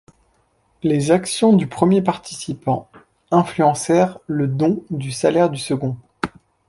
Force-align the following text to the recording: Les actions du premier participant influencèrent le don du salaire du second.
Les 0.81 1.11
actions 1.11 1.53
du 1.53 1.67
premier 1.67 2.01
participant 2.01 2.89
influencèrent 3.29 4.17
le 4.25 4.47
don 4.47 4.83
du 4.89 5.11
salaire 5.11 5.51
du 5.51 5.59
second. 5.59 5.95